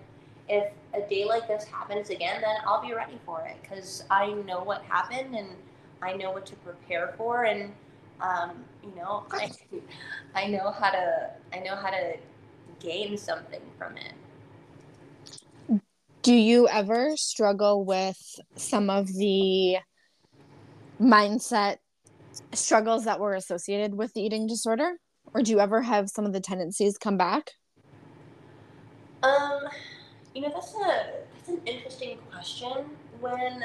[0.48, 4.32] if a day like this happens again then i'll be ready for it because i
[4.46, 5.50] know what happened and
[6.02, 7.72] i know what to prepare for and
[8.22, 8.52] um,
[8.84, 9.52] you know I,
[10.36, 12.18] I know how to i know how to
[12.80, 14.14] gain something from it.
[16.22, 18.18] Do you ever struggle with
[18.58, 19.78] some of the
[21.00, 21.78] mindset
[22.54, 24.98] struggles that were associated with the eating disorder?
[25.34, 27.52] Or do you ever have some of the tendencies come back?
[29.24, 29.62] Um,
[30.34, 32.90] you know, that's a that's an interesting question.
[33.20, 33.64] When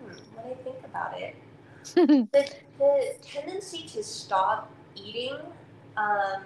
[0.00, 1.36] hmm, when I think about it,
[1.94, 5.36] the, the tendency to stop eating
[5.96, 6.42] um,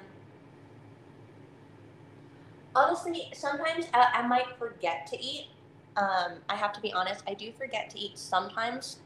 [2.75, 5.49] honestly, sometimes I, I might forget to eat.
[5.97, 8.99] Um, I have to be honest, I do forget to eat sometimes,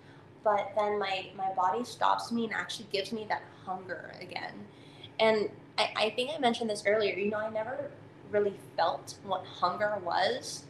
[0.45, 4.55] but then my, my body stops me and actually gives me that hunger again.
[5.19, 7.91] And I, I think I mentioned this earlier, you know, I never
[8.31, 10.65] really felt what hunger was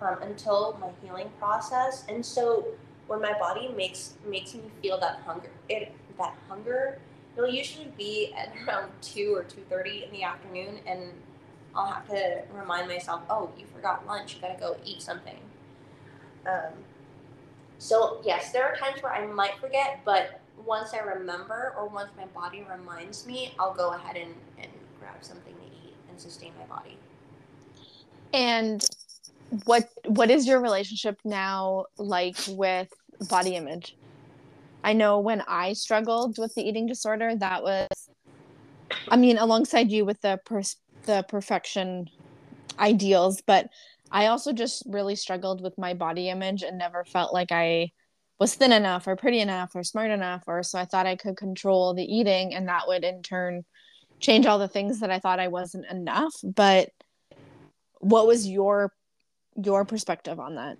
[0.00, 2.04] um, until my healing process.
[2.08, 2.66] And so
[3.06, 6.98] when my body makes makes me feel that hunger, it that hunger,
[7.36, 11.12] it'll usually be at around two or two thirty in the afternoon, and
[11.74, 14.34] I'll have to remind myself, oh, you forgot lunch.
[14.34, 15.38] You gotta go eat something.
[16.46, 16.72] Um,
[17.78, 22.10] so yes, there are times where I might forget, but once I remember or once
[22.16, 26.52] my body reminds me, I'll go ahead and, and grab something to eat and sustain
[26.58, 26.96] my body.
[28.32, 28.84] And
[29.64, 32.88] what what is your relationship now like with
[33.28, 33.96] body image?
[34.82, 37.88] I know when I struggled with the eating disorder, that was
[39.10, 40.76] I mean, alongside you with the pers-
[41.06, 42.08] the perfection
[42.78, 43.68] ideals, but
[44.10, 47.92] I also just really struggled with my body image and never felt like I
[48.38, 51.36] was thin enough or pretty enough or smart enough or so I thought I could
[51.36, 53.64] control the eating and that would in turn
[54.18, 56.34] change all the things that I thought I wasn't enough.
[56.42, 56.88] But
[57.98, 58.92] what was your
[59.62, 60.78] your perspective on that?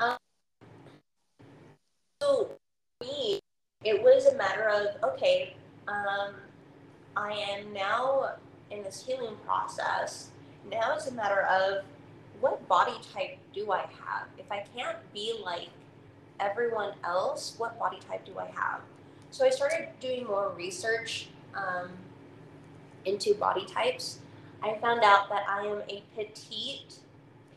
[0.00, 0.16] Um,
[2.20, 2.50] so
[3.00, 3.38] me,
[3.84, 5.54] it was a matter of okay,
[5.88, 6.34] um,
[7.16, 8.36] I am now
[8.72, 10.30] in this healing process,
[10.70, 11.84] now it's a matter of
[12.40, 14.26] what body type do I have?
[14.38, 15.68] If I can't be like
[16.40, 18.80] everyone else, what body type do I have?
[19.30, 21.90] So I started doing more research um,
[23.04, 24.18] into body types.
[24.62, 26.96] I found out that I am a petite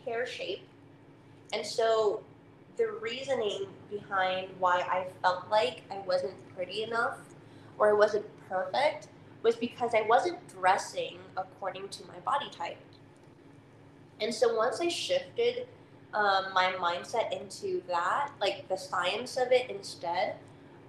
[0.04, 0.68] pear shape.
[1.54, 2.22] And so
[2.78, 7.18] the reasoning behind why I felt like I wasn't pretty enough
[7.78, 9.08] or I wasn't perfect
[9.46, 12.80] was because I wasn't dressing according to my body type.
[14.20, 15.68] And so once I shifted
[16.16, 20.38] um, my mindset into that, like the science of it instead,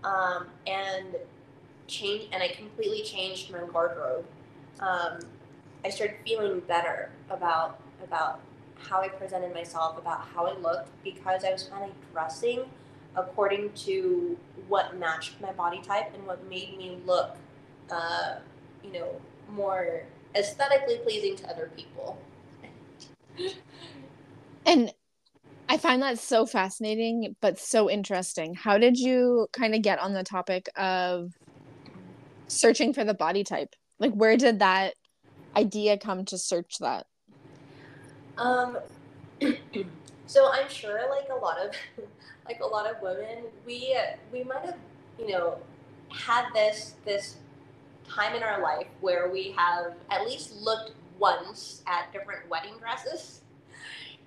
[0.02, 1.16] um, and
[1.86, 4.24] change, and I completely changed my wardrobe.
[4.80, 5.18] Um,
[5.84, 8.40] I started feeling better about about
[8.78, 12.64] how I presented myself, about how I looked, because I was kind of dressing
[13.16, 14.38] according to
[14.68, 17.36] what matched my body type and what made me look,
[17.90, 18.36] uh,
[18.82, 19.08] you know,
[19.50, 20.02] more
[20.34, 22.18] aesthetically pleasing to other people.
[24.64, 24.92] and
[25.68, 28.54] I find that so fascinating, but so interesting.
[28.54, 31.32] How did you kind of get on the topic of
[32.48, 33.74] searching for the body type?
[33.98, 34.94] Like, where did that
[35.56, 37.06] idea come to search that?
[38.38, 38.78] Um,
[40.26, 41.72] so I'm sure, like a lot of,
[42.46, 43.96] like a lot of women, we
[44.32, 44.78] we might have,
[45.18, 45.58] you know,
[46.10, 47.36] had this this
[48.08, 53.40] time in our life where we have at least looked once at different wedding dresses.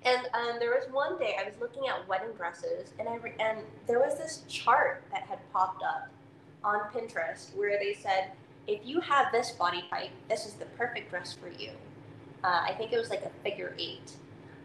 [0.02, 3.34] And um, there was one day I was looking at wedding dresses, and I re-
[3.38, 6.08] and there was this chart that had popped up
[6.64, 8.32] on Pinterest where they said,
[8.66, 11.70] if you have this body type, this is the perfect dress for you.
[12.42, 14.12] Uh, I think it was like a figure eight.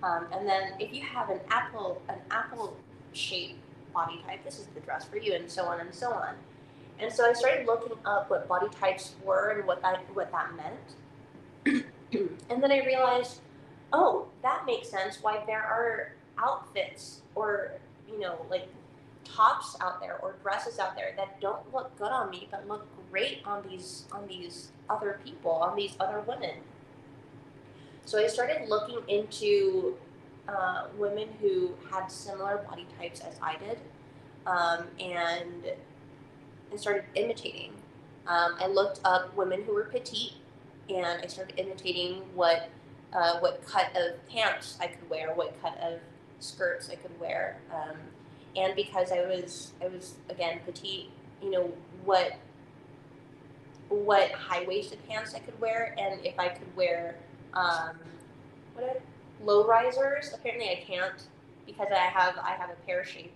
[0.04, 2.78] Um, and then if you have an apple an apple
[3.14, 3.60] shaped
[3.94, 6.36] body type, this is the dress for you, and so on and so on.
[7.00, 10.52] And so I started looking up what body types were and what that what that
[10.56, 11.86] meant.
[12.50, 13.42] and then I realized,
[13.92, 15.20] oh, that makes sense.
[15.22, 17.72] Why there are outfits or
[18.10, 18.68] you know like
[19.24, 22.86] tops out there or dresses out there that don't look good on me but look
[23.12, 26.56] great on these on these other people on these other women
[28.06, 29.96] so i started looking into
[30.48, 33.80] uh, women who had similar body types as i did
[34.46, 35.72] um, and
[36.76, 37.72] and started imitating
[38.28, 40.34] um, i looked up women who were petite
[40.90, 42.70] and i started imitating what
[43.14, 46.00] uh, what cut of pants i could wear what cut of
[46.40, 47.96] skirts i could wear um,
[48.56, 51.10] and because I was I was again petite,
[51.42, 51.72] you know
[52.04, 52.34] what
[53.90, 57.16] what high waisted pants I could wear, and if I could wear
[57.54, 57.98] um,
[58.74, 59.02] what
[59.44, 60.34] low risers.
[60.34, 61.28] Apparently, I can't
[61.66, 63.36] because I have I have a pear shaped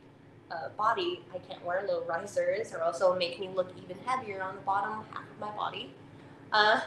[0.52, 1.22] uh, body.
[1.34, 4.62] I can't wear low risers, or else it'll make me look even heavier on the
[4.62, 5.94] bottom half of my body.
[6.52, 6.82] Um,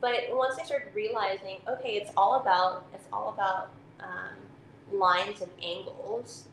[0.00, 5.50] but once I started realizing, okay, it's all about it's all about um, lines and
[5.62, 6.48] angles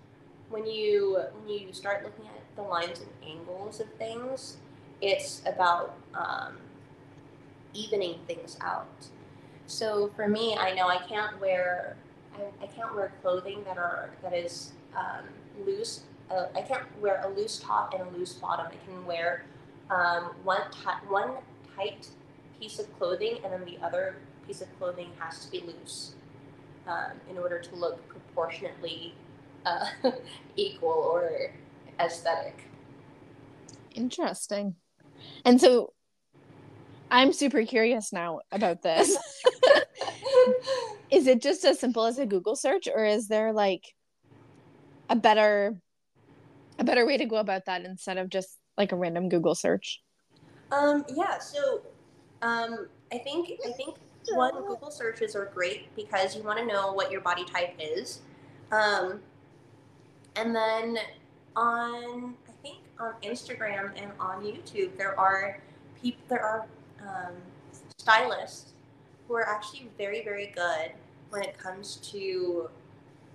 [0.50, 4.58] when you when you start looking at the lines and angles of things,
[5.02, 6.58] it's about um,
[7.74, 9.08] evening things out.
[9.68, 11.96] So for me, I know I can't wear
[12.36, 15.26] I, I can't wear clothing that are that is um,
[15.66, 16.04] loose.
[16.32, 18.68] Uh, I can't wear a loose top and a loose bottom.
[18.68, 19.46] I can wear
[19.90, 21.32] um, one t- one
[21.76, 22.08] tight
[22.60, 26.14] piece of clothing, and then the other piece of clothing has to be loose
[26.88, 29.14] um, in order to look proportionately
[29.66, 29.86] uh,
[30.56, 31.52] equal or
[32.00, 32.66] aesthetic.
[33.96, 34.76] Interesting.
[35.46, 35.94] And so
[37.12, 39.18] I'm super curious now about this.
[41.12, 43.84] is it just as simple as a Google search or is there like
[45.10, 45.82] a better
[46.80, 50.02] a better way to go about that instead of just like a random Google search?
[50.72, 51.82] Um yeah, so
[52.42, 53.96] um I think I think
[54.32, 58.22] one Google searches are great because you want to know what your body type is.
[58.72, 59.20] Um
[60.36, 60.98] and then
[61.56, 65.60] on, I think on Instagram and on YouTube, there are
[66.02, 66.66] people, there are
[67.02, 67.34] um,
[67.98, 68.74] stylists
[69.28, 70.92] who are actually very, very good
[71.30, 72.70] when it comes to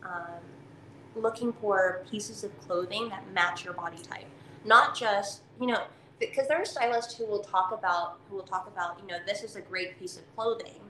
[0.02, 0.40] um,
[1.16, 4.27] looking for pieces of clothing that match your body type.
[4.64, 5.83] Not just, you know,
[6.18, 9.42] because there are stylists who will talk about who will talk about, you know, this
[9.42, 10.81] is a great piece of clothing,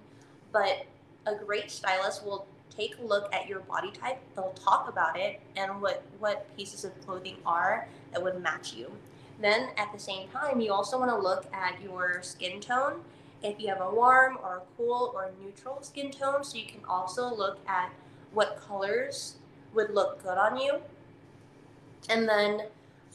[0.53, 0.87] but
[1.27, 4.19] a great stylist will take a look at your body type.
[4.35, 8.92] They'll talk about it and what, what pieces of clothing are that would match you.
[9.40, 13.01] Then at the same time, you also want to look at your skin tone.
[13.42, 16.81] If you have a warm or a cool or neutral skin tone, so you can
[16.88, 17.92] also look at
[18.33, 19.37] what colors
[19.75, 20.77] would look good on you.
[22.08, 22.62] And then,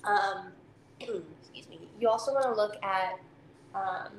[0.04, 0.48] um,
[1.00, 3.20] excuse me, you also want to look at
[3.76, 4.12] um,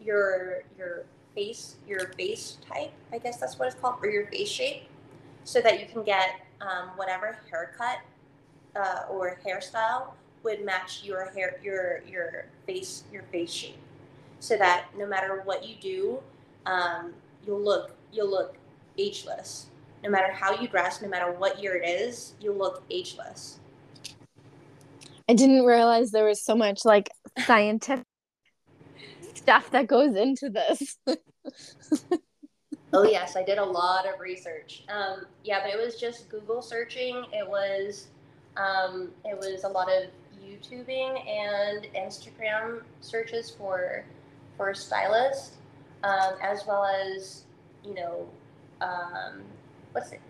[0.00, 4.48] your your face, your face type, I guess that's what it's called, or your face
[4.48, 4.84] shape,
[5.44, 7.98] so that you can get um, whatever haircut
[8.76, 10.10] uh, or hairstyle
[10.42, 13.78] would match your hair, your your face, your face shape,
[14.40, 16.18] so that no matter what you do,
[16.66, 17.12] um,
[17.46, 18.56] you'll look you'll look
[18.98, 19.66] ageless.
[20.02, 23.60] No matter how you dress, no matter what year it is, you look ageless.
[25.28, 27.08] I didn't realize there was so much like
[27.46, 28.04] scientific
[29.34, 30.98] stuff that goes into this.
[32.92, 34.84] oh yes, I did a lot of research.
[34.88, 37.24] Um, yeah, but it was just Google searching.
[37.32, 38.08] It was
[38.56, 40.10] um, it was a lot of
[40.44, 44.04] YouTubing and Instagram searches for
[44.56, 45.56] for stylists,
[46.02, 47.44] um, as well as
[47.84, 48.28] you know,
[48.80, 49.42] um,
[49.92, 50.20] what's it?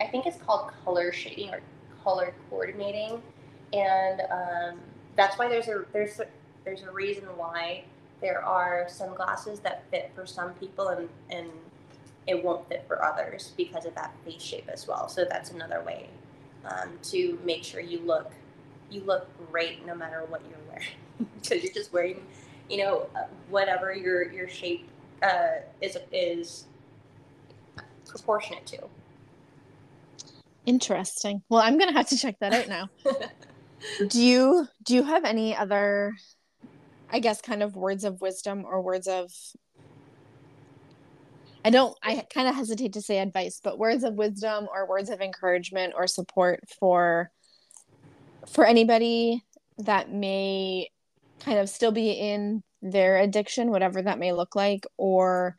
[0.00, 1.60] I think it's called color shading or
[2.02, 3.22] color coordinating,
[3.72, 4.80] and um,
[5.16, 6.26] that's why there's a there's a,
[6.64, 7.84] there's a reason why
[8.20, 11.48] there are sunglasses that fit for some people and and
[12.26, 15.08] it won't fit for others because of that face shape as well.
[15.08, 16.08] So that's another way
[16.64, 18.30] um, to make sure you look
[18.90, 22.22] you look great no matter what you're wearing because you're just wearing
[22.68, 23.06] you know
[23.48, 24.88] whatever your your shape
[25.22, 26.64] uh, is is
[28.06, 28.78] proportionate to.
[30.66, 31.42] Interesting.
[31.48, 32.88] Well, I'm gonna have to check that out now.
[34.08, 36.12] do you do you have any other,
[37.10, 39.30] I guess, kind of words of wisdom or words of
[41.64, 45.10] I don't, I kind of hesitate to say advice, but words of wisdom or words
[45.10, 47.30] of encouragement or support for,
[48.48, 49.44] for anybody
[49.78, 50.88] that may
[51.40, 55.56] kind of still be in their addiction, whatever that may look like, or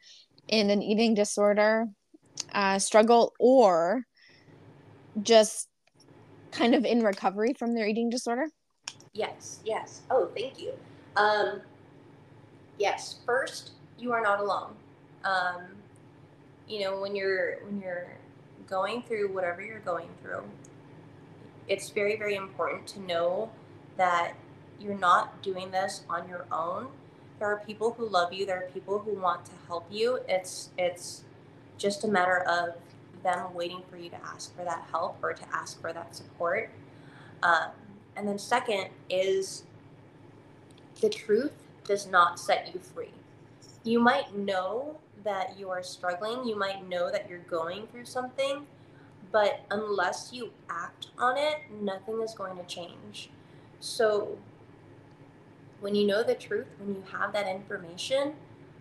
[0.49, 1.87] in an eating disorder
[2.51, 4.03] uh, struggle, or
[5.21, 5.67] just
[6.51, 8.47] kind of in recovery from their eating disorder?
[9.13, 10.01] Yes, yes.
[10.09, 10.73] Oh, thank you.
[11.15, 11.61] Um,
[12.79, 14.73] yes, first, you are not alone.
[15.23, 15.67] Um,
[16.67, 18.07] you know when you're when you're
[18.67, 20.43] going through whatever you're going through
[21.67, 23.49] it's very very important to know
[23.97, 24.33] that
[24.79, 26.87] you're not doing this on your own
[27.39, 30.69] there are people who love you there are people who want to help you it's
[30.77, 31.23] it's
[31.77, 32.75] just a matter of
[33.23, 36.69] them waiting for you to ask for that help or to ask for that support
[37.41, 37.69] um,
[38.15, 39.63] and then second is
[41.01, 41.53] the truth
[41.85, 43.11] does not set you free
[43.83, 48.65] you might know that you are struggling, you might know that you're going through something,
[49.31, 53.29] but unless you act on it, nothing is going to change.
[53.79, 54.37] So,
[55.79, 58.33] when you know the truth, when you have that information,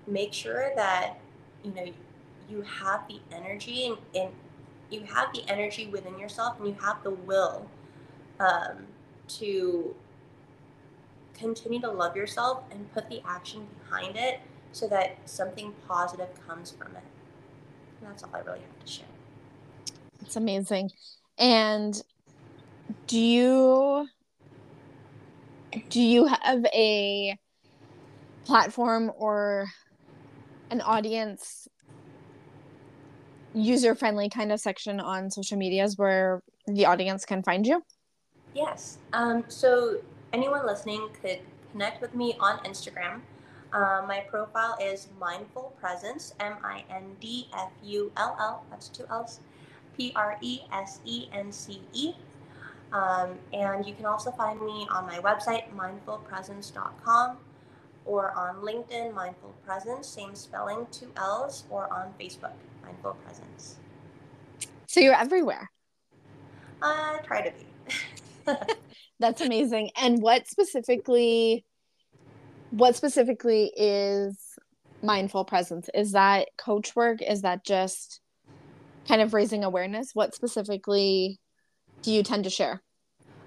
[0.06, 1.18] make sure that
[1.64, 1.86] you know
[2.48, 4.32] you have the energy and, and
[4.90, 7.68] you have the energy within yourself and you have the will
[8.40, 8.86] um,
[9.28, 9.94] to
[11.34, 14.40] continue to love yourself and put the action behind it
[14.72, 17.02] so that something positive comes from it.
[18.00, 19.06] And that's all I really have to share.
[20.20, 20.90] It's amazing.
[21.38, 22.00] And
[23.06, 24.08] do you
[25.88, 27.38] do you have a
[28.44, 29.68] platform or
[30.70, 31.68] an audience
[33.54, 37.82] user friendly kind of section on social medias where the audience can find you?
[38.54, 38.98] Yes.
[39.12, 39.98] Um, so
[40.32, 41.40] anyone listening could
[41.72, 43.22] connect with me on Instagram
[43.72, 48.88] um, my profile is Mindfull Presence, M I N D F U L L, that's
[48.88, 49.40] two L's,
[49.96, 52.12] P R E S E N C E.
[52.92, 57.38] Um, and you can also find me on my website, mindfullpresence.com,
[58.04, 62.52] or on LinkedIn, Mindfull Presence, same spelling, two L's, or on Facebook,
[62.82, 63.78] Mindfull Presence.
[64.88, 65.70] So you're everywhere.
[66.82, 68.52] I try to be.
[69.20, 69.90] That's amazing.
[69.96, 71.64] And what specifically
[72.70, 74.38] what specifically is
[75.04, 75.88] mindfull presence?
[75.94, 77.20] Is that coach work?
[77.22, 78.20] Is that just
[79.06, 80.10] kind of raising awareness?
[80.14, 81.38] What specifically
[82.02, 82.82] do you tend to share?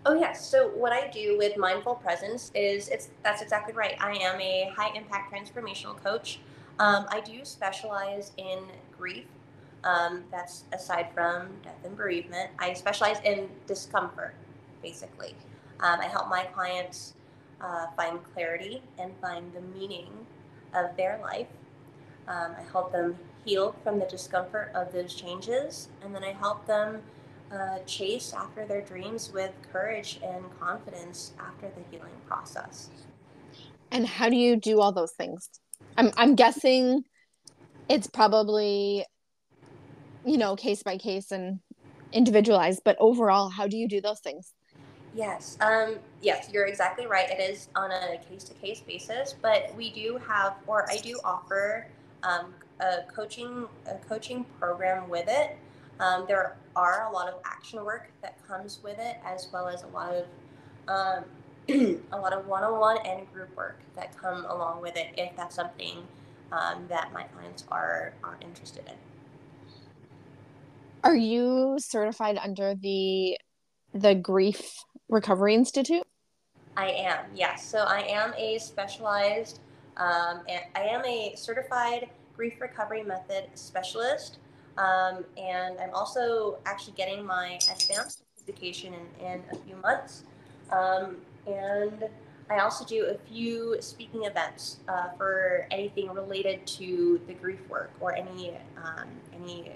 [0.06, 0.48] Oh yes.
[0.48, 3.96] So what I do with mindfull presence is it's that's exactly right.
[4.00, 6.40] I am a high impact transformational coach.
[6.78, 8.60] Um, I do specialize in
[8.98, 9.26] grief.
[9.84, 12.50] Um, that's aside from death and bereavement.
[12.58, 14.34] I specialize in discomfort,
[14.82, 15.36] basically.
[15.80, 17.14] Um, I help my clients
[17.62, 20.10] uh, find clarity and find the meaning
[20.74, 21.48] of their life.
[22.28, 26.66] Um, I help them heal from the discomfort of those changes, and then I help
[26.66, 27.04] them
[27.52, 32.90] uh, chase after their dreams with courage and confidence after the healing process.
[33.92, 35.50] And how do you do all those things?
[35.98, 37.06] I'm I'm guessing
[37.90, 39.06] it's probably
[40.26, 41.60] you know case by case and
[42.12, 44.54] individualized, but overall, how do you do those things?
[45.14, 47.30] Yes, um, yes, you're exactly right.
[47.30, 51.18] It is on a case to case basis, but we do have, or I do
[51.24, 51.88] offer
[52.24, 55.58] um, a coaching a coaching program with it.
[56.00, 59.84] Um, there are a lot of action work that comes with it, as well as
[59.84, 60.26] a lot of
[60.88, 61.24] um,
[62.12, 66.06] a lot of one-on-one and group work that come along with it, if that's something
[66.56, 68.96] um, that my clients are are interested in.
[71.04, 73.38] Are you certified under the
[73.94, 76.04] the Grief Recovery Institute?
[76.78, 77.66] I am, yes.
[77.66, 79.60] So I am a specialized,
[79.96, 80.42] um,
[80.76, 84.40] I am a certified grief recovery method specialist.
[84.78, 90.24] Um, and I'm also actually getting my advanced certification in, in a few months.
[90.70, 92.10] Um, and
[92.50, 97.92] I also do a few speaking events uh, for anything related to the grief work
[98.00, 99.72] or any um, any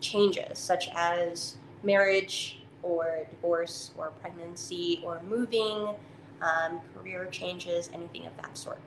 [0.00, 5.94] changes such as marriage or divorce or pregnancy or moving,
[6.40, 8.80] um, career changes, anything of that sort.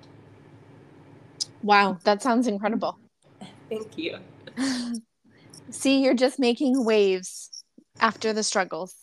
[1.62, 3.00] Wow, that sounds incredible.
[3.70, 4.18] Thank you.
[5.72, 7.64] See, you're just making waves
[8.00, 8.94] after the struggles.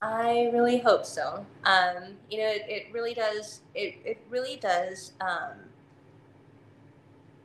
[0.00, 1.44] I really hope so.
[1.64, 3.62] Um, you know, it, it, really does.
[3.74, 5.56] It, it really does um,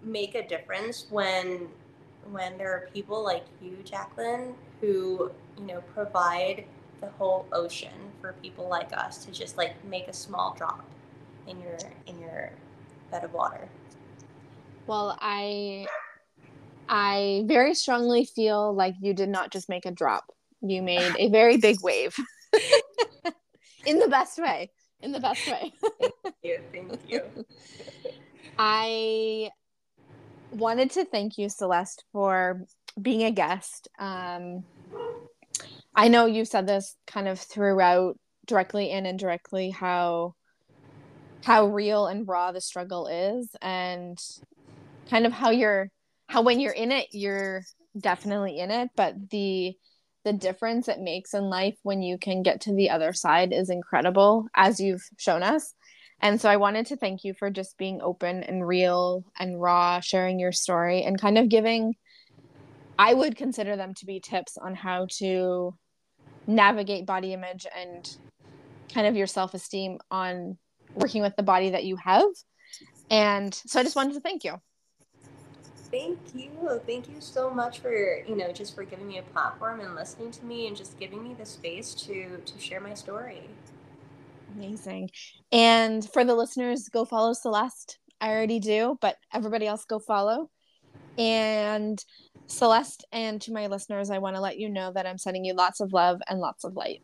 [0.03, 1.67] make a difference when
[2.31, 6.65] when there are people like you, Jacqueline, who you know provide
[7.01, 10.85] the whole ocean for people like us to just like make a small drop
[11.47, 12.51] in your in your
[13.09, 13.67] bed of water.
[14.85, 15.87] Well, I
[16.87, 20.25] I very strongly feel like you did not just make a drop.
[20.61, 22.15] You made a very big wave.
[23.85, 24.71] in the best way.
[25.01, 25.73] In the best way.
[26.01, 26.59] thank you.
[26.71, 27.21] Thank you.
[28.57, 29.49] I
[30.51, 32.61] wanted to thank you, Celeste, for
[33.01, 33.87] being a guest.
[33.99, 34.63] Um,
[35.95, 40.35] I know you said this kind of throughout, directly and indirectly, how
[41.43, 44.17] how real and raw the struggle is, and
[45.09, 45.89] kind of how you're
[46.27, 47.63] how when you're in it, you're
[47.99, 49.75] definitely in it, but the
[50.23, 53.69] the difference it makes in life when you can get to the other side is
[53.69, 55.73] incredible, as you've shown us.
[56.21, 59.99] And so I wanted to thank you for just being open and real and raw,
[59.99, 61.95] sharing your story and kind of giving,
[62.97, 65.75] I would consider them to be tips on how to
[66.47, 68.09] navigate body image and
[68.93, 70.57] kind of your self esteem on
[70.93, 72.23] working with the body that you have.
[73.09, 74.61] And so I just wanted to thank you
[75.93, 76.81] thank you.
[76.87, 77.93] Thank you so much for,
[78.27, 81.23] you know, just for giving me a platform and listening to me and just giving
[81.23, 83.43] me the space to to share my story.
[84.55, 85.11] Amazing.
[85.51, 87.99] And for the listeners, go follow Celeste.
[88.19, 90.49] I already do, but everybody else go follow.
[91.17, 92.03] And
[92.47, 95.53] Celeste and to my listeners, I want to let you know that I'm sending you
[95.53, 97.01] lots of love and lots of light.